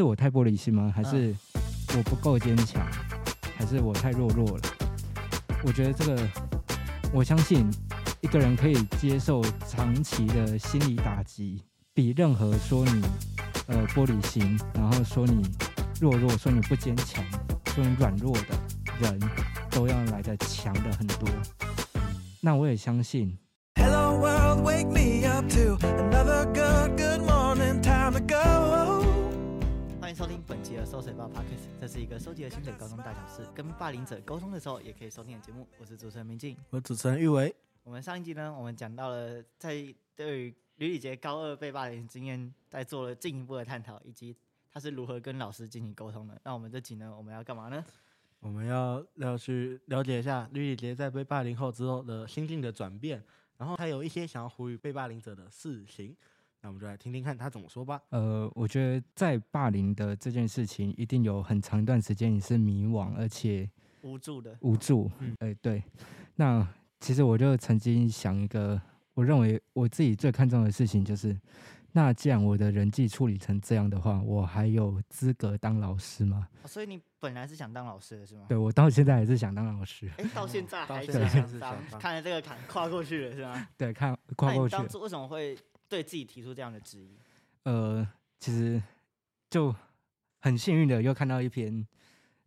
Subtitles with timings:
[0.00, 0.90] 是我太玻璃心吗？
[0.96, 1.36] 还是
[1.94, 2.82] 我不够坚强？
[3.54, 4.62] 还是我太弱弱了？
[5.62, 6.28] 我觉得这个，
[7.12, 7.70] 我相信
[8.22, 13.02] 一个人可以接受长期的心理打击，比任何说你
[13.66, 15.42] 呃玻璃心，然后说你
[16.00, 17.22] 弱弱，说你不坚强，
[17.74, 18.58] 说你软弱的
[19.02, 19.20] 人
[19.70, 21.28] 都要来的强的很多。
[22.40, 23.36] 那我也相信。
[23.78, 28.99] Hello world, wake me up to another good, good morning, time to go.
[30.20, 35.66] 收听本期的搜水报 Podcast，这是一个收集了新的高中大小事，跟霸凌者沟通的时候也可以收听的节目。
[35.78, 37.54] 我是主持人明静，我是主持人玉维。
[37.84, 39.82] 我们上一集呢，我们讲到了在
[40.14, 44.36] 对于吕礼杰高二被霸凌经验，在做了进一步的探讨，以及
[44.70, 46.38] 他是如何跟老师进行沟通的。
[46.44, 47.82] 那我们这集呢，我们要干嘛呢？
[48.40, 53.24] 我们要要去了解一下吕礼杰在被霸凌后之后的心境的转变。
[53.56, 56.14] 然后他有一些想要呼吁被霸凌者的事情，
[56.62, 58.00] 那我们就来听听看他怎么说吧。
[58.10, 63.68] 呃，我觉得在霸凌的这件事情，一定有很长一段时间你是迷惘而且
[64.02, 64.56] 无助的。
[64.60, 65.82] 无助，嗯，哎，对。
[66.36, 66.66] 那
[67.00, 68.80] 其实我就曾经想一个，
[69.14, 71.36] 我认为我自己最看重的事情就是。
[71.92, 76.46] 那既然我的人际处理成这样的话，我还有资格当老师吗？
[76.62, 78.46] 哦，所以你本来是想当老师的是吗？
[78.48, 80.08] 对，我到现在还是想当老师。
[80.16, 83.66] 哎，到现在还是想当，看来这个坎跨过去了是吗？
[83.76, 84.76] 对，看跨过去。
[84.76, 85.58] 当初为什么会
[85.90, 87.18] 对自己提出这样的质疑？
[87.64, 88.82] 呃，其实
[89.50, 89.74] 就
[90.40, 91.86] 很幸运的又看到一篇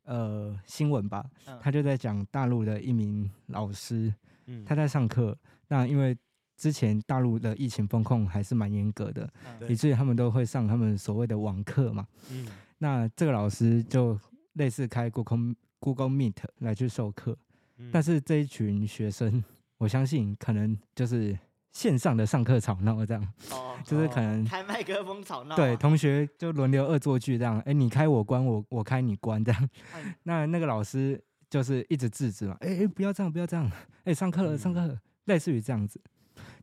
[0.06, 4.12] 呃新闻吧，嗯，他就在讲大陆的一名老师，
[4.48, 6.18] 嗯，他在上课，那因为。
[6.56, 9.28] 之前大陆的疫情风控还是蛮严格的，
[9.60, 12.08] 嗯、以至于他们都会上他们所谓的网课嘛。
[12.30, 14.18] 嗯，那这个老师就
[14.54, 17.36] 类似开 Google Google Meet 来去授课，
[17.78, 19.44] 嗯、但是这一群学生，
[19.80, 21.38] 我相信可能就是
[21.74, 29.70] 线上的上课吵闹这样，哦， 就是可能开麦克风吵闹，对，同学就轮流恶作剧这样，哎，你开我关，我我开你关这样。
[29.96, 33.70] 嗯、 那那个老师就是一直制止嘛，哎哎，不要这样，不要这样，
[34.06, 36.00] 哎，上课了，上课了，类似于这样子。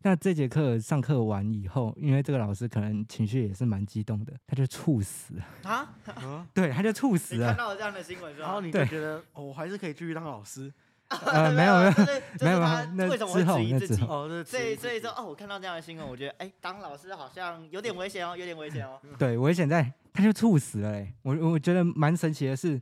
[0.02, 5.44] 那这节课上课完以后，因为这个老师可能情绪也是蛮激动的，他就猝死了。
[5.64, 5.94] 啊！
[6.54, 7.40] 对，他就猝死了。
[7.40, 10.72] 你看到了这样的新闻，然后你就觉得哦，我还是可以继续当老师。
[11.26, 11.92] 呃，没有没有
[12.40, 12.60] 没有
[12.92, 14.02] 没有，为什么会质疑自己？
[14.04, 19.00] 哦，所以所以说哦，我看到这样的新闻，我觉得哎，当老师好像有点危险哦，有点危险哦。
[19.18, 22.80] 对，危险在他就猝死了哎，我我觉得蛮神奇的是，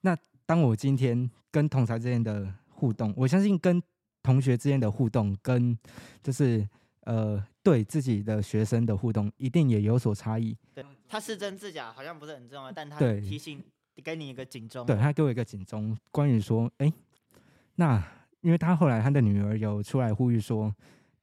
[0.00, 3.82] 那当我今天跟同才之间的互动，我相信跟。
[4.24, 5.76] 同学之间的互动跟
[6.22, 6.64] 就是
[7.06, 10.56] 呃对自己的学生的互动一定也有所差异。
[10.72, 13.60] 对，他是真是假好像不是很重要，但他提醒
[14.04, 14.86] 给你一个警钟。
[14.86, 16.94] 对，他给我一个警钟，关于说，哎、欸，
[17.74, 18.02] 那
[18.40, 20.74] 因为他后来他的女儿有出来呼吁说，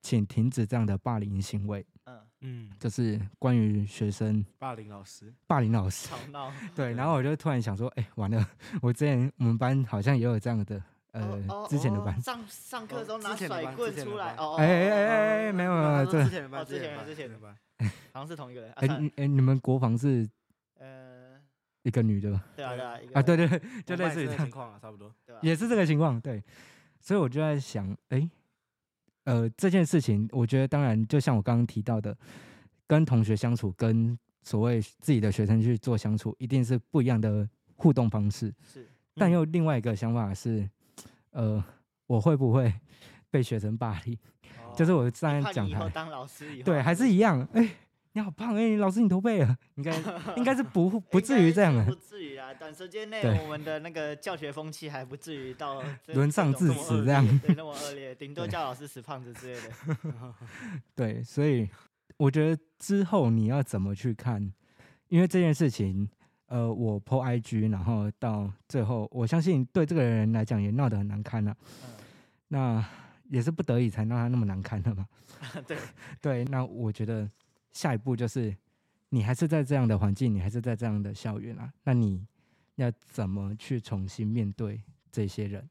[0.02, 1.86] 请停止这样的霸凌行为。
[2.06, 6.52] 嗯嗯，就是关于学生霸凌老师，霸凌老师吵闹。
[6.74, 8.46] 对，然后我就突然想说，哎、欸，完了，
[8.82, 10.82] 我之前我们班好像也有这样的。
[11.12, 17.58] 呃，之前的班上上课时候拿甩棍出来，哦，哎哎哎哎，没有没有，之前的班，之前的之前的班，
[18.14, 18.72] 好像是同一个人。
[18.74, 20.39] 哎哎，你们国防是呃
[21.84, 26.44] 一个女的，对啊对啊，啊对对， 就类似于这情况啊，差不多，也是这个情况，对。
[27.00, 28.30] 所以我就在想，哎，
[29.24, 32.18] 呃，这件事情，我觉得当然就像我刚刚提到的，
[32.88, 38.54] 跟同学相处，跟所谓自己的学生去做相处，一定是不一样的互动方式。
[38.64, 40.70] 是，但又另外一个想法是。
[41.32, 41.64] 呃，
[42.08, 42.74] 我会不会
[43.30, 44.18] 被学生霸凌？
[44.66, 47.48] 哦、就是我站在讲台当老师以后，对，还是一样。
[47.54, 47.70] 哎、欸，
[48.14, 49.96] 你好胖哎、欸，老师你驼背了，应该
[50.38, 52.54] 应该是不不至于这样的，不至于啊。
[52.54, 55.84] 短时间内我们的那个教学风气还不至于到
[56.14, 60.34] 沦丧至此这样， 对，那么恶劣，顶多叫老师死胖子之类的。
[60.96, 61.70] 对，所以
[62.18, 64.52] 我觉得之后你要怎么去看？
[65.08, 66.10] 因为这件事情。
[66.52, 71.56] 呃，我 po IG，然后到最后，我相信对这个人来讲也闹得很难堪了。
[71.84, 71.90] 嗯、
[72.48, 72.84] 那
[73.30, 75.08] 也是不得已才让他那么难堪的嘛。
[75.68, 75.78] 对
[76.20, 77.30] 对，那我觉得
[77.72, 78.56] 下一步就是，
[79.10, 82.26] 你还是在这样的环境，你还是在这样的校园啊，那你
[82.76, 84.82] 要怎么去重新面对
[85.12, 85.70] 这些人？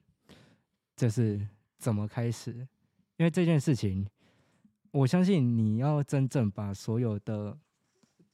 [0.96, 1.46] 就是
[1.78, 2.52] 怎么开始？
[3.16, 4.08] 因为这件事情，
[4.90, 7.58] 我相信你要真正把所有的。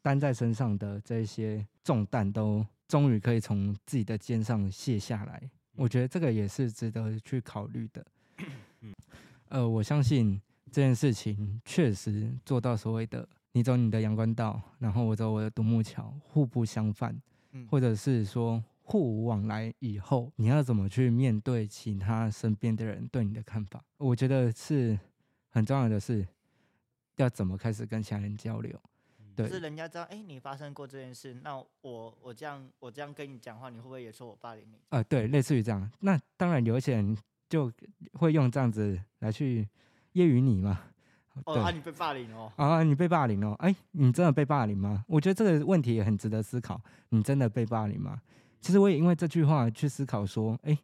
[0.04, 8.06] 担在身上的这些重担都终于可以从自己的肩上卸下来，我觉得这个也是值得去考虑的。
[9.48, 10.38] 呃，我相信
[10.70, 13.26] 这件事情确实做到所谓的
[13.56, 17.16] 你走你的阳关道，然后我走我的独木桥，互不相犯，
[17.70, 23.80] 或者是说互无往来以后，你要怎么去面对其他身边的人对你的看法？
[23.98, 24.98] 我觉得是
[25.50, 26.26] 很重要的是
[27.14, 28.76] 要怎么开始跟其他人交流。
[29.36, 34.74] 对就是人家知道，哎、欸，你发生过这件事，那我我这样我这样跟你讲话，你会不会也说我霸凌你？
[34.88, 35.88] 啊、呃，对，类似于这样。
[36.00, 37.16] 那当然有一些人
[37.48, 37.72] 就
[38.14, 39.68] 会用这样子来去
[40.14, 40.80] 揶揄你嘛。
[41.44, 42.52] 哦，啊，你被霸凌哦。
[42.56, 43.54] 啊，你被霸凌哦。
[43.58, 45.04] 哎、欸，你真的被霸凌吗？
[45.08, 46.80] 我觉得这个问题也很值得思考。
[47.08, 48.20] 你真的被霸凌吗？
[48.60, 50.78] 其实我也因为这句话去思考说，哎、欸，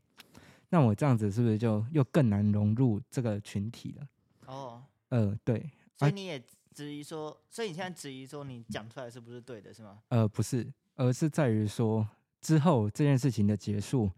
[0.69, 4.07] 那我这样子是不是就又更难融入这个群体了？
[4.47, 5.71] 哦，呃，对。
[5.97, 6.43] 所以你也
[6.75, 9.99] 质疑说，所以你现在质疑说，你讲出来是不是对的，是吗？
[10.09, 10.67] 呃，不是，
[10.97, 12.07] 而是在于说
[12.41, 14.11] 之后这件事情的结束，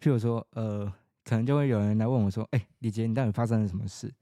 [0.00, 0.92] 譬如说，呃，
[1.24, 4.12] 可能就会有人来问我说，哎、欸，李杰，你到底发生了什么事？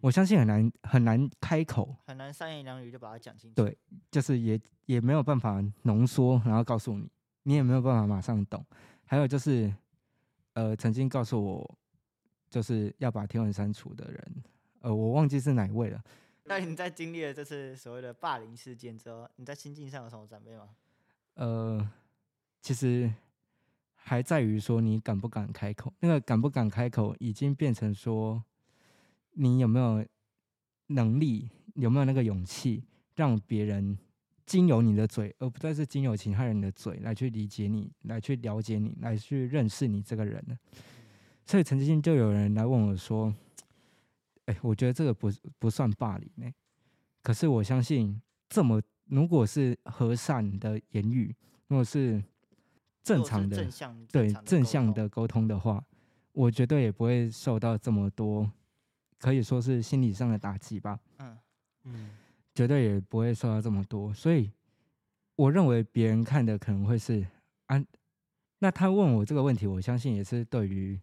[0.00, 3.54] 我相信很难很难开口，很难三言两语就把它讲清楚。
[3.54, 3.76] 对，
[4.10, 7.10] 就是也也没有办法浓缩，然后告诉你，
[7.42, 8.64] 你也没有办法马上懂。
[9.04, 9.74] 还有就是，
[10.52, 11.78] 呃，曾经告诉我
[12.48, 14.42] 就是要把天文删除的人，
[14.80, 16.00] 呃，我忘记是哪一位了。
[16.44, 20.68] 那你在经历了这次所谓的霸凌事件之后，你在心境上有什么转变吗？
[21.34, 21.90] 呃，
[22.60, 23.12] 其实
[23.94, 25.92] 还在于说你敢不敢开口。
[26.00, 28.44] 那个敢不敢开口，已经变成说。
[29.40, 30.04] 你有没有
[30.88, 31.48] 能力？
[31.74, 32.82] 有没有那个勇气，
[33.14, 33.96] 让别人
[34.44, 40.58] 经由你的嘴，而不再是经由其他人的嘴来去理解你，来去了解你，来去认识你这个人呢？
[41.46, 43.32] 所以曾经就有人来问我说
[44.46, 45.30] ：“哎，我觉得这个不
[45.60, 46.50] 不算霸凌呢。
[47.22, 51.32] 可是我相信，这么如果是和善的言语，
[51.68, 52.20] 如果是
[53.04, 55.84] 正常的，正向对正向的沟通的话，
[56.32, 58.50] 我绝对也不会受到这么多。”
[59.18, 61.38] 可以说是心理上的打击吧，嗯。
[61.84, 62.10] 嗯，
[62.54, 64.50] 绝对也不会受到这么多，所以
[65.36, 67.26] 我认为别人看的可能会是
[67.66, 67.82] 啊，
[68.58, 71.00] 那他问我这个问题，我相信也是对于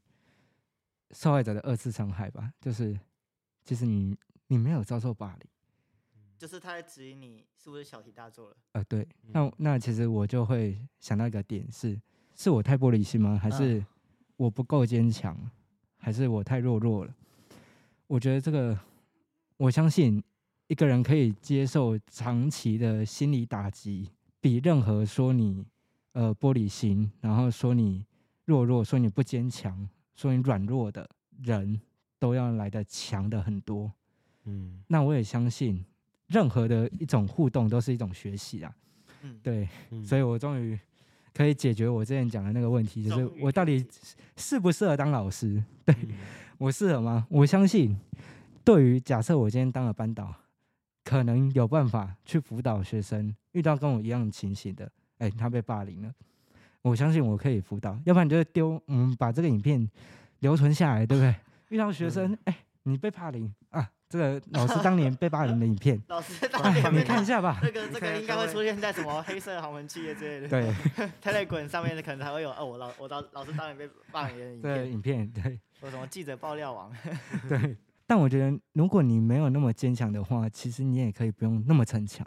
[1.12, 3.00] 受害者的二次伤害吧，就是
[3.64, 4.16] 其实你
[4.48, 5.50] 你没有遭受霸凌，
[6.38, 12.00] 就是他在质疑你是不是小题大做了，呃，对，那那其实我就会想到一个点是，
[12.36, 13.40] 是我太玻璃心吗？
[13.42, 13.84] 还是
[14.36, 15.36] 我不够坚强？
[15.98, 17.16] 还是我太弱弱了？
[18.08, 18.78] 我觉得这个，
[19.58, 20.24] 我相信
[20.68, 24.10] 一个人可以接受长期的心理打击，
[24.40, 25.66] 比任何说你
[26.14, 28.06] 呃玻璃心，然后说你
[28.46, 31.10] 弱弱，说你不坚强，说你软弱的
[31.42, 31.82] 人
[32.20, 33.92] 都要来的强的很多。
[34.44, 35.84] 嗯，那我也相信，
[36.28, 38.76] 任何的一种互动都是一种学习啊。
[39.24, 39.68] 嗯， 对，
[40.06, 40.80] 所以我终于
[41.34, 43.84] 可以解决我之前讲的那个问题，就是我到底
[44.38, 45.64] 适不适合当老师？
[45.84, 45.96] 对。
[46.58, 47.28] 我适合吗？
[47.30, 47.98] 我相信，
[48.64, 50.34] 对于假设我今天当了班导，
[51.04, 54.86] 可能有办法去辅导学生遇到跟我一样情形的，
[55.18, 56.14] 哎、欸，他被霸凌了，
[56.82, 58.00] 我相信我可以辅导。
[58.06, 59.90] 要不然你就丢，嗯，把这个影片
[60.40, 61.36] 留存下来，对不对？
[61.70, 67.60] 遇到学生，哎、欸，你被霸凌啊，这个老师当年被霸凌的影片， 老师当年、哎、你看一下吧。
[67.62, 75.60] 这个这个应该会出现在什么黑色豪门企业之类的，对， Telegram 上面的可能还会有哦，我老我老老师当年被霸凌的影片，对，影片对。
[75.80, 76.92] 说什么记者爆料王？
[77.50, 77.76] 对，
[78.08, 82.26] 但我觉得如果你没有那么坚强的话，其实你也可以不用那么逞强。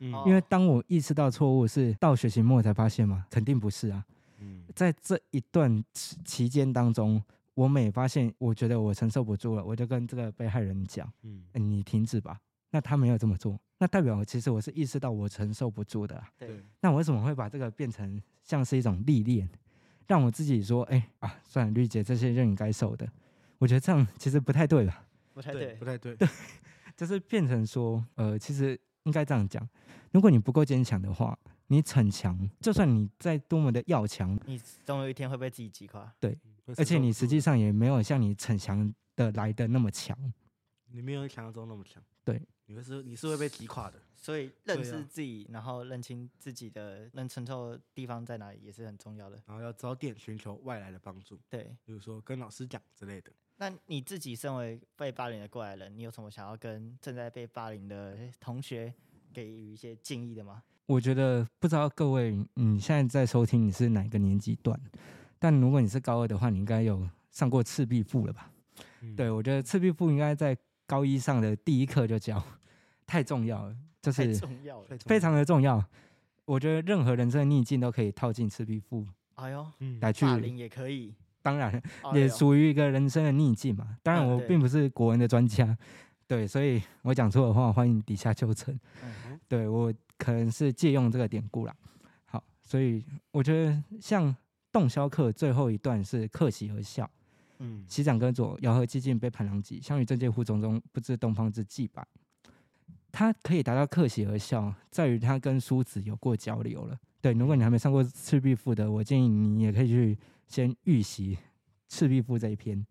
[0.00, 4.04] 嗯，因为当我意识到错误是到学期末才发现嘛，肯定不是啊。
[4.40, 7.22] 嗯，在这一段期间当中，
[7.58, 12.38] 我每发现我觉得我承受不住了，我就跟这个被害人讲，嗯，你停止吧。
[12.70, 16.22] 那他没有这么做，那代表其实我是意识到我承受不住的。
[16.38, 19.48] 对，那我为什么会把这个变成像是一种历练？
[20.06, 23.04] 让我自己说，哎、欸、啊，算了，绿姐，这些任你该受的。
[23.58, 25.04] 我觉得这样其实不太对吧？
[25.34, 26.14] 不太对，不太对。
[26.14, 26.28] 对，
[26.96, 29.68] 就是变成说，呃，其实应该这样讲：
[30.12, 34.56] 如果你不够坚强的话，你逞强，就算你再多么的要强，你
[34.86, 36.14] 总有一天会被自己击垮。
[36.20, 36.38] 对，
[36.76, 40.16] 而且你实际上也没有像你逞强的来的那么强。
[40.90, 42.02] 你没有想象中那么强。
[42.24, 44.00] 对，你会是你是会被击垮的。
[44.16, 49.40] 所以认识自己，啊、然后认清自己的能承受的地方在哪里，也是很重要的。
[49.46, 53.30] 然后要早点寻求外来的帮助，对，比如说跟老师讲之类的。
[53.58, 58.92] 那你自己身为被霸凌的过来人，你有什么想要跟正在被霸凌的同学
[59.32, 60.62] 给予一些建议的吗？
[60.86, 64.80] 我觉得不知道各位，你现在在收听你是哪个年级段？
[65.38, 68.50] 但如果你是高二的话，你应该有上过赤壁赋了吧？
[69.02, 72.42] 嗯、对，我觉得赤壁赋应该在高一上的第一课就教，
[73.06, 73.76] 太重要了。
[74.00, 74.32] 就是
[75.04, 75.84] 非常的重要，
[76.44, 79.04] 我觉得任何人生的逆境都可以套进赤壁赋。
[79.34, 79.66] 哎呦，
[80.00, 81.82] 来去霸凌也可以，当然
[82.14, 83.98] 也属于一个人生的逆境嘛。
[84.04, 85.76] 当然我并不是国文的专家，
[86.28, 88.78] 对，所以我讲错的话欢迎底下纠正。
[89.48, 91.74] 对，我可能是借用这个典故啦。
[92.24, 94.34] 好，所以我觉得像
[94.72, 97.10] 洞箫客最后一段是客喜而笑。
[97.58, 99.80] 嗯，携掌耕佐，遥何寂静被盘狼藉。
[99.80, 102.06] 相与政界户种中，不知东方之既白。
[103.10, 106.96] 他可以达到客喜而笑，在于他跟苏子有过交流了。
[107.20, 111.34] 对，如果你还没上过《赤壁赋》的，我建议你也可以去先预习
[111.88, 112.86] 《赤壁赋》这一篇。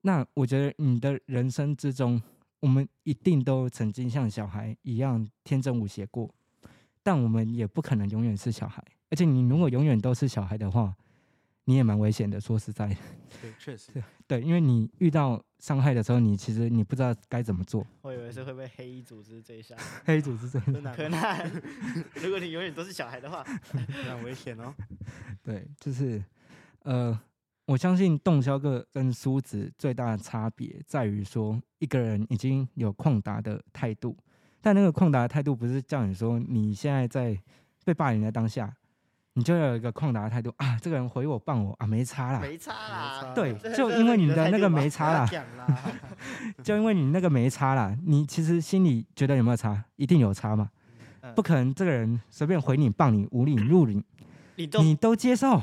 [0.00, 2.20] 那我觉得你的人生之中，
[2.58, 6.34] 我们一定都曾经像小孩一样天真无邪过，
[7.04, 8.82] 但我们也不可能永远是小孩。
[9.10, 10.94] 而且你如果永远都是小孩的话，
[11.64, 12.40] 你也蛮危险的。
[12.40, 12.96] 说实在的，
[13.42, 13.90] 对，确实，
[14.26, 17.86] 对，因为你遇到伤害的时候，你其实你不知道该怎么做。
[18.02, 19.76] 我以为是会被黑衣组织追杀。
[20.04, 21.20] 黑衣组织追杀，可能。
[22.22, 24.74] 如果你永远都是小孩的话，很危险哦。
[25.42, 26.22] 对，就是
[26.82, 27.20] 呃。
[27.66, 34.16] 我相信洞箫哥跟梳子最大的差别在于说，一个人已经有旷达的态度，
[34.60, 37.40] 但那个旷达的态度不是叫你说你现在在
[37.84, 38.74] 被霸凌的当下，
[39.34, 45.30] 你就要有一个旷达的态度啊，这个人回我棒我啊，没差啦，没差啦，对，就因为你的那个没差啦，
[46.64, 49.84] 就因为你那个没差啦，你其实心里觉得有没有差？
[49.96, 50.70] 一定有差嘛，
[51.34, 54.02] 不可能这个人随便回你棒你无理辱 你，
[54.56, 55.62] 你都你都接受，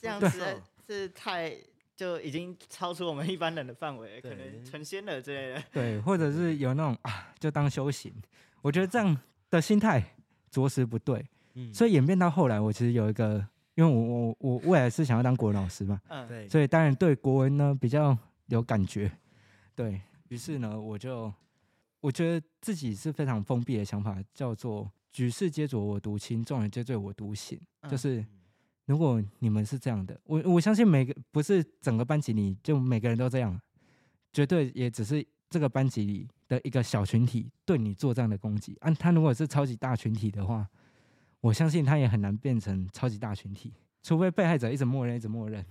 [0.00, 0.62] 这样子。
[0.88, 1.52] 是太
[1.96, 5.62] 就已经超出我们一般人的范围，可能成仙了之类的。
[5.72, 8.12] 对，或者是有那种啊，就当修行。
[8.62, 9.18] 我觉得这样
[9.50, 10.14] 的心态
[10.48, 11.26] 着实不对。
[11.56, 13.44] 嗯，所以演变到后来，我其实有一个，
[13.74, 19.10] 因为我我我未来是想要当国文老师嘛，嗯，对，所以当然对国文呢比较有感觉。
[19.74, 21.32] 对，于是呢，我就
[22.00, 27.60] 我觉得自己是非常封闭的想法，叫做“举世皆浊我独清，众人皆醉我独醒”，
[27.90, 28.24] 就是。
[28.86, 33.60] 如果你们是这样的，我我相信每个不是整个班级里就每个人都这样，
[34.32, 38.76] 绝对也只是这个班级里的一个小群体对你做这样的攻击。
[38.80, 40.64] 啊，他如果是超级大群体的话，
[41.40, 45.64] 我相信他也很难变成超级大群体，除非被害者一直默认，一直默认。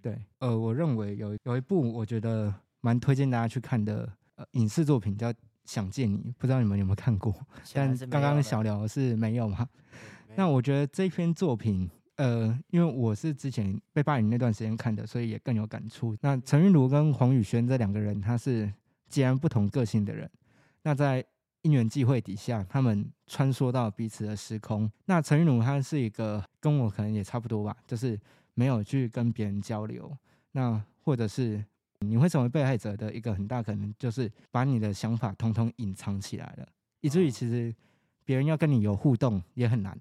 [0.00, 5.32] 对，呃，我认为有有一部我觉得蛮推荐大家去看的呃影视作品叫
[5.64, 7.34] 《想见你》，不知道你们有没有看过？
[7.74, 9.68] 但刚刚小聊是没有嘛？
[10.36, 11.90] 那我觉得这篇作品。
[12.18, 16.16] 呃，因为我是之前被霸凌那段时间看的，所以也更有感触。
[16.20, 18.68] 那陈韵如跟黄宇轩这两个人，他是
[19.08, 20.28] 截然不同个性的人。
[20.82, 21.24] 那在
[21.62, 24.90] 因缘际会底下，他们穿梭到彼此的时空。
[25.06, 28.18] 那陈韵如他是一个跟我可能也差不多吧，就是
[28.54, 30.10] 没有去跟别人交流。
[30.52, 31.64] 那或者是
[32.00, 36.68] 你会成为被害者的一个很大可能，就是把你的想法通通隐藏起来了，
[37.00, 37.74] 以至于其实
[38.24, 39.98] 别人要跟你有互动也很难。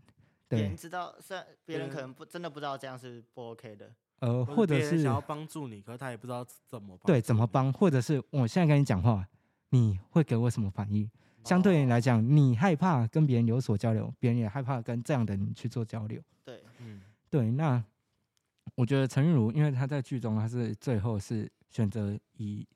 [0.47, 3.91] 别人知道，虽然别人可能不真的不知道这样是不 OK 的。
[4.19, 7.05] 呃，或者是想要帮助你，可是他也不知道怎么帮。
[7.05, 7.71] 对，怎么帮？
[7.71, 9.27] 或者是我现在跟你讲话，
[9.69, 11.09] 你会给我什么反应？
[11.43, 16.21] 相对来讲，你害怕跟别人有所交流，别人也害怕跟这样的人去做交流。
[16.43, 17.51] 对，嗯，对。
[17.51, 17.81] 那
[18.75, 22.67] 我觉得陈韵如，因为他在剧中，他是最后是选择以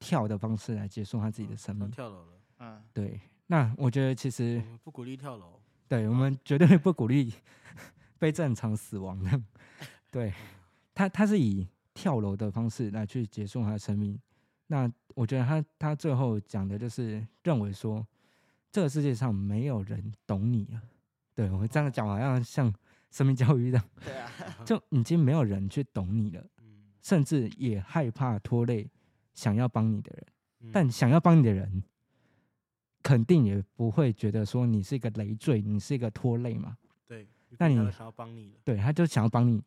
[0.00, 1.88] 跳的方式来结束他自己的生命。
[1.90, 2.32] 跳楼了。
[2.58, 3.20] 嗯，对。
[3.46, 5.60] 那我觉得其实不鼓励跳楼。
[5.86, 7.32] 对，我们绝对不鼓励
[8.16, 9.40] 非正常死亡的。
[10.10, 10.34] 对，
[10.92, 14.18] 他，他是以跳楼的方式来去结束他的生命。
[14.66, 18.06] 那我觉得他他最后讲的就是认为说，
[18.70, 20.82] 这个世界上没有人懂你了。
[21.34, 22.74] 对，我这样讲好像像
[23.10, 23.84] 生命教育一样。
[24.04, 24.30] 对啊，
[24.64, 26.44] 就已经没有人去懂你了，
[27.02, 28.90] 甚至也害怕拖累
[29.34, 30.72] 想要帮你的人。
[30.72, 31.82] 但想要帮你的人。
[33.02, 36.76] 肯定也不会觉得说你是一个累赘，你是一个拖累嘛。
[37.06, 37.24] 对，
[37.56, 39.62] 那你想要帮你了，对，他就想要帮你。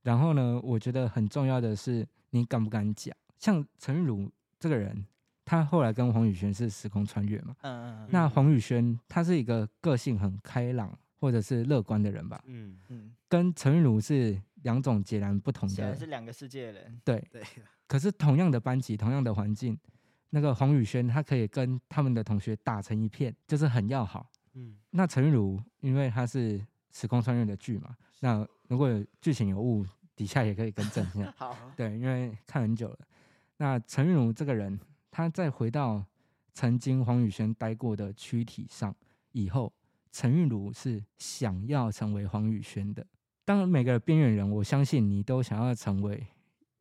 [0.00, 3.14] 然后呢，我觉得很重要的是你敢不敢讲。
[3.42, 4.30] 像陈玉茹
[4.60, 5.04] 这个人，
[5.44, 7.56] 他后来跟黄宇轩是时空穿越嘛。
[7.62, 8.08] 嗯嗯嗯。
[8.12, 12.40] 那黄宇轩他是一个个性很开朗或者是乐观的人吧？
[12.46, 13.12] 嗯嗯。
[13.28, 17.00] 跟陈玉茹是两种截然不同的，是两个世界的人。
[17.04, 17.42] 对对。
[17.88, 19.76] 可是同样的班级，同样的环境。
[20.30, 24.30] 那个黄宇轩，他可以跟他们的同学打成一片，就是很要好。
[24.54, 29.84] 嗯，那陈韵如，因为他是时空穿越的剧嘛，那如果有剧情有误，
[30.14, 31.30] 底下也可以更正一下。
[31.36, 32.98] 好，对，因为看很久了。
[33.62, 34.76] 那陈韵如这个人，
[35.08, 36.04] 他再回到
[36.52, 38.92] 曾经黄宇轩待过的躯体上
[39.30, 39.72] 以后，
[40.10, 43.06] 陈韵如是想要成为黄宇轩的。
[43.44, 46.26] 当然，每个边缘人，我相信你都想要成为，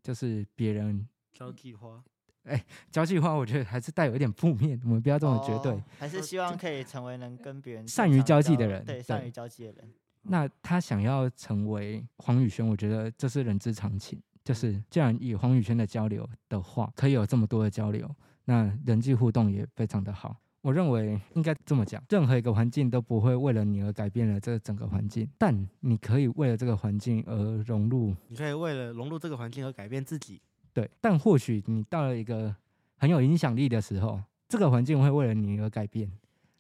[0.02, 2.04] 就是别人交际花。
[2.46, 5.74] 哎，交际花，我觉得还是带有一点负面，我们不要这么绝对。
[5.74, 9.94] 哦，还是希望可以成为能跟别人善于交际的人，对，善于交际的人。
[10.24, 14.20] 那他想要成为黄宇轩，我觉得这是人之常情。
[14.44, 18.10] 就是既然以黄宇轩的交流的话，可以有这么多的交流，
[18.46, 20.36] 那人际互动也非常的好。
[20.62, 30.40] 我认为应该这么讲，任何一个环境都不会为了你而改变了这整个环境，但你可以为了这个环境而融入，你可以为了融入这个环境而改变自己。
[30.72, 32.56] 对，但或许你到了一个
[32.98, 36.12] 很有影响力的时候，这个环境会为了你而改变。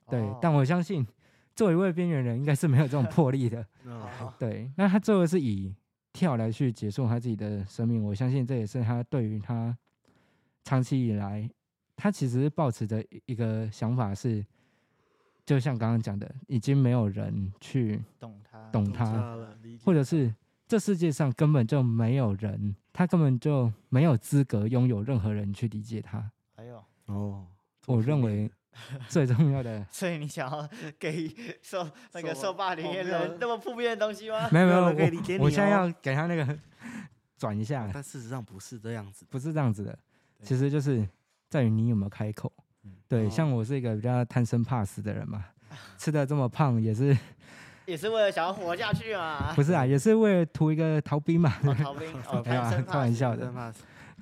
[0.09, 1.05] 对，哦但我相信
[1.55, 3.63] 作为一位边缘人，应该是没有这种 魄力的。
[4.39, 5.75] 对，那他最后是以
[6.21, 9.75] 跳来去结束他自己的生命，我相信这也是他对于他
[10.63, 11.49] 长期以来，
[11.95, 14.45] 他其实抱持着一个想法是，
[15.43, 19.35] 就像刚刚讲的，已经没有人去懂他，懂他，
[19.83, 20.31] 或者是
[20.67, 26.31] 这世界上根本就没有人，他根本就没有资格拥有任何人去理解他。
[26.55, 27.47] 还有，哦，
[27.87, 28.47] 我认为
[29.07, 31.29] 最重要的，所以你想要给
[31.61, 34.49] 受那个受受霸凌的人那么负面的东西吗？
[34.51, 35.87] 没 有没有，没有可以理解你我我现在哦。
[35.87, 36.57] 要给他那个
[37.37, 39.25] 转一下，但事实上不是这样子。
[39.29, 39.97] 不是这样子的，
[40.41, 41.07] 其实就是
[41.49, 42.51] 在于你有没有开口。
[42.83, 42.93] 嗯。
[43.07, 43.29] 对，哦。
[43.29, 45.45] 像我是一个比较贪生怕死的人嘛，
[45.97, 47.17] 吃的这么胖也是
[47.85, 49.53] 也是为了想要活下去嘛。
[49.53, 51.53] 不是啊，也是为了图一个逃兵嘛。
[51.63, 52.11] 哦，逃兵，
[52.85, 53.73] 开玩笑的。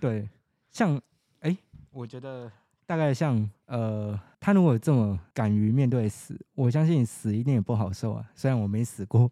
[0.01, 0.27] 对，
[0.71, 0.99] 像
[1.41, 1.55] 哎、
[1.91, 2.49] 我觉得
[2.89, 8.27] 大概像呃，他如果这么敢于面对死，我相信死一定也不好受啊。
[8.33, 9.31] 虽然我没死过，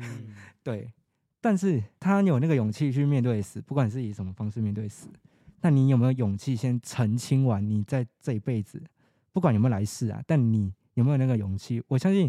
[0.00, 0.34] 嗯，
[0.64, 0.92] 对，
[1.40, 5.06] 但是他有那个勇气去面对死，不管是以什么方式面对死，
[5.60, 8.82] 那你有没有勇气先澄清完你在这一辈子，
[9.32, 11.80] 不管有没有来世啊，但你有没有那个勇气？
[11.86, 12.28] 我相信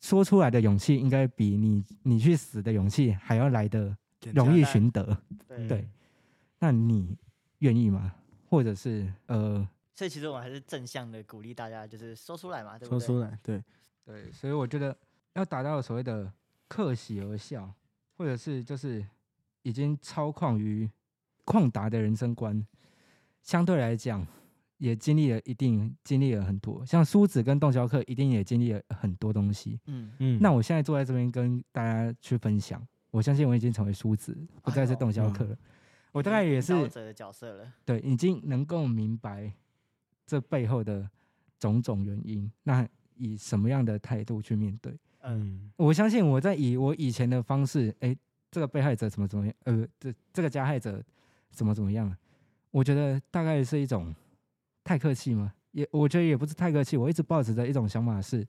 [0.00, 3.96] 说出来的勇气，应该比你你去死的勇气还要来得
[4.32, 5.16] 容易单寻得。
[5.46, 5.88] 对对，
[6.58, 7.16] 那你
[7.60, 8.12] 愿意吗？
[8.50, 12.98] 或者是呃，所以其实我们还是正向的鼓励大家，就是说出来嘛，对不对？
[12.98, 13.62] 说出来，对，
[14.04, 14.96] 对，所以我觉得
[15.34, 16.32] 要达到所谓的
[16.68, 17.72] 克喜而笑，
[18.16, 19.06] 或者是就是
[19.62, 20.90] 已经超旷于
[21.44, 22.66] 旷达的人生观，
[23.42, 24.26] 相对来讲
[24.78, 29.78] 也经历了一定经历了很多，像苏子跟洞箫客一定也经历了很多东西。
[29.86, 35.56] 嗯，嗯那我现在坐在这边跟大家去分享，我相信我已经成为苏子，不再是洞箫客了。
[36.10, 37.72] 我大概也是者的角色了。
[37.84, 39.52] 对，已经能够明白
[40.26, 41.08] 这背后的
[41.58, 42.50] 种种原因。
[42.62, 44.92] 那以什么样的态度去面对？
[45.20, 48.16] 嗯，嗯我相信我在以我以前的方式，哎，
[48.50, 51.02] 这个被害者怎么怎么样，呃，这这个加害者
[51.50, 52.14] 怎么怎么样？
[52.70, 54.14] 我觉得大概是一种
[54.82, 55.52] 太客气吗？
[55.70, 56.96] 也我觉得也不是太客气。
[56.96, 58.46] 我一直抱持着一种想法是，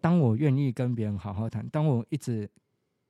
[0.00, 2.50] 当我愿意跟别人好好谈，当我一直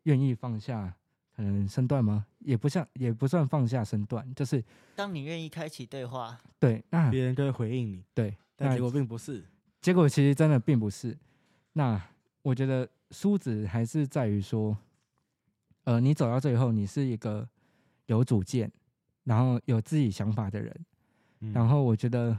[0.04, 0.94] 愿意放下
[1.40, 2.26] 可能身段吗？
[2.40, 4.62] 也不像，也不算放下身段，就是
[4.94, 9.42] 当你愿意开启对话，对，那别人就会回应你，对，但结果并不是。
[9.80, 11.16] 结果其实真的并不是。
[11.72, 11.98] 那
[12.42, 14.76] 我觉得梳子还是在于说，
[15.84, 17.48] 呃，你走到最后，你是一个
[18.04, 18.70] 有主见，
[19.24, 20.84] 然后有自己想法的人。
[21.40, 22.36] 嗯然后我觉得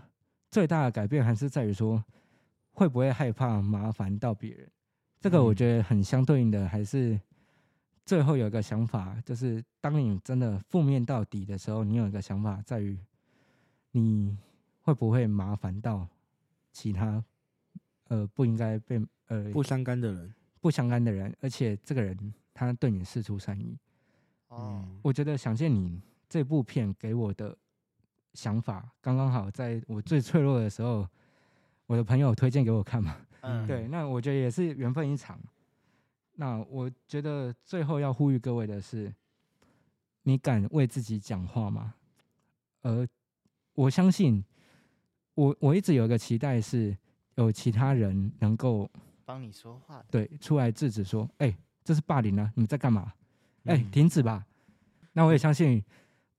[0.52, 2.04] 最大的改变还是在于说，
[2.72, 4.70] 会不会害怕麻烦到别人。
[5.20, 7.20] 这个我觉得很相对应的，还是
[8.12, 13.00] 最后有一个想法，就是当你真的负面到底的时候，你有一个想法在于，
[13.92, 14.38] 你
[14.82, 16.06] 会不会麻烦到
[16.74, 17.24] 其他
[18.10, 23.78] 呃不应该被呃不相干的人，不相干的人，而且这个人他对你事出善意。
[24.50, 27.58] 哦，嗯我觉得想见你这部片给我的
[28.34, 31.08] 想法，刚刚好在我最脆弱的时候，
[31.86, 33.16] 我的朋友推荐给我看嘛。
[33.40, 35.40] 嗯，对，那我觉得也是缘分一场。
[36.36, 39.14] 那我觉得最后要呼吁各位的是，
[40.24, 41.94] 你敢为自己讲话吗？
[42.82, 43.08] 而
[43.74, 44.44] 我相信，
[45.36, 46.98] 我我一直有一个期待是，
[47.36, 48.90] 有其他人能够
[49.24, 53.14] 帮你说话，对出来制止说，哎、这是霸凌啊，你们在干嘛？
[53.66, 54.46] 哎、嗯停止吧。
[55.14, 55.84] 那我也相信，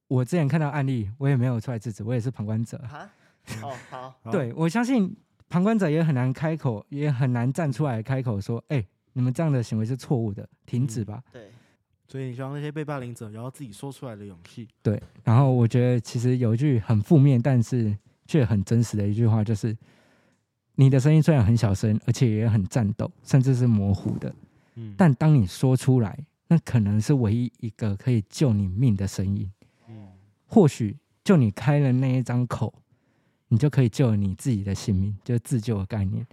[0.09, 2.78] 我之前看到案例，我也没有出来制止，我也是旁观者。
[2.78, 3.09] 哈，
[3.62, 5.16] 哦，好，好对我相信，
[5.48, 11.22] 旁观者也很难开口，也很难站出来开口说，哎、你们这样的行为是错误的，停止吧。
[11.33, 11.51] 对，
[12.09, 14.68] 所以你希望那些被霸凌者也要自己说出来的勇气。
[14.83, 17.96] 对，然后我觉得其实有一句很负面，但是
[18.27, 19.77] 却很真实的一句话，就是
[20.75, 24.35] 你的声音虽然很小声，而且也很颤抖，甚至是模糊的，
[24.77, 29.51] 嗯，但当你说出来，那可能是唯一一个可以救你命的声音。
[29.88, 30.09] 嗯
[30.46, 32.75] 或许就你开了那一张口，
[33.48, 36.27] 你就可以救你自己的性命，就是自救的概念。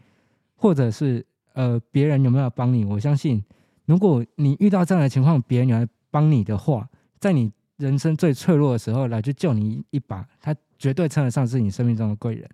[0.56, 1.26] 或者是
[1.60, 2.86] 呃，别人有没有帮你？
[2.86, 3.43] 我相信，
[3.86, 6.88] 如果你遇到这样的情况，别人有来帮你的话，
[7.19, 12.50] 在你人生最脆弱的时候来去救你一把，他绝对称得上是你生命中的贵人。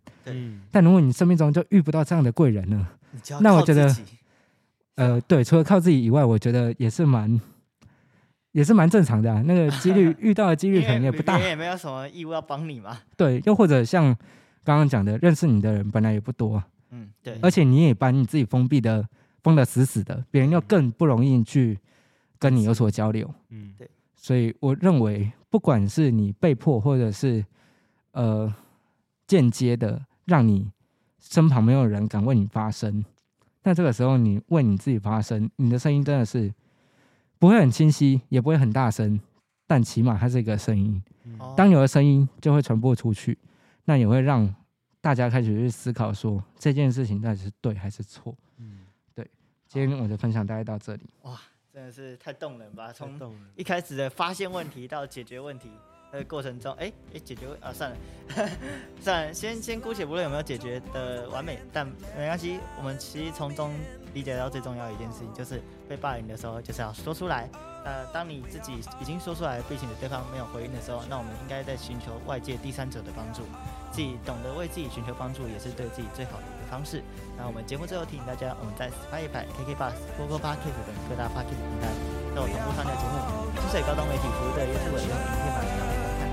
[0.72, 2.88] 但如果你生命中就遇不到这样的贵人呢？
[3.42, 3.96] 那我觉得
[4.96, 7.40] 呃，对，除了靠自己以外，我觉得也是蛮，
[8.54, 9.44] 也是蛮正常的、啊。
[9.46, 12.98] 那个几率遇到的几率 可能也不大也没有什么义务要帮你嘛。
[13.16, 14.06] 对，又或者像
[14.64, 19.08] 刚刚讲的，认识你的人本来也不多，嗯，对，而且你也把你自己封闭的
[19.44, 21.80] 封的死死的，别人又更不容易去
[22.40, 23.34] 跟你有所交流。
[23.50, 27.46] 嗯对所以我认为，不管是你被迫，或者是
[28.12, 28.52] 呃
[29.28, 30.72] 间接的让你
[31.20, 33.06] 身旁没有人敢为你发声，
[33.64, 36.52] 那这个时候你为你自己发声，你的声音真的是
[37.38, 39.20] 不会很清晰，也不会很大声，
[39.68, 41.02] 但起码它是一个声音。
[41.56, 43.38] 当有了声音，就会传播出去，
[43.84, 44.56] 那也会让
[45.06, 48.36] 大家开始去思考说这件事情到底是对还是错。
[48.58, 48.80] 嗯，
[49.14, 49.30] 对。
[49.68, 51.04] 今天我的分享大概到这里。
[51.22, 51.40] 哇，
[51.72, 52.92] 真的是太动人吧！
[52.92, 53.16] 从
[53.56, 55.70] 一开始的发现问题到解决问题。
[56.12, 57.98] 的过程中，哎、欸、哎，解决啊，算了，
[59.02, 61.86] 算了，先先姑且不论有没有解决的完美，但
[62.18, 62.60] 没关系。
[62.78, 63.74] 我们其实从中
[64.14, 67.50] 理解到最重要的一件事情，就是被霸凌的时候，就是要说出来。
[67.84, 73.42] 呃，当你自己已经说出来，并且对方没有回应的时候，那我们应该在寻求外界第三者的帮助。
[73.96, 77.00] 自己懂得为自己寻求帮助，也是对自己最好的一个方式。
[77.40, 81.88] 那我们节目最后提醒大家，我们在 Spotify、KK Bus、Google Podcast 等各大 Podcast 平台
[82.36, 83.16] 都有同步上架节目。
[83.56, 85.64] 清水高中媒体服务的 YouTube 用影片观
[86.20, 86.28] 看。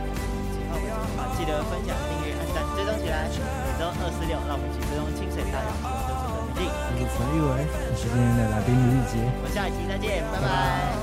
[0.50, 3.30] 喜欢我们的话，记得分享、订阅、按赞、追踪起来。
[3.30, 6.66] 每周二、四、六，让我们一起追踪清水大小事，就是很努力。
[6.66, 9.22] 我是陈玉伟，我是今天的来宾李玉杰。
[9.38, 10.26] 我们下一期再见。
[10.34, 11.01] 拜拜。